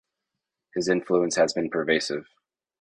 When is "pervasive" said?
1.69-2.25